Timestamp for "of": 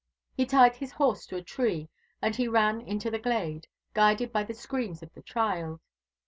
5.03-5.13